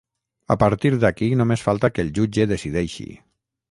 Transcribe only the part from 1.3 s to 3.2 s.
només falta que el jutge decideixi.